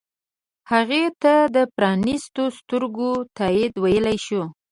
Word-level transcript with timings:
هغې 0.71 1.03
ته 1.21 1.33
د 1.55 1.57
پرانیستو 1.75 2.43
سترګو 2.57 3.11
تایید 3.37 3.73
ویلی 3.83 4.17
شو. 4.25 4.41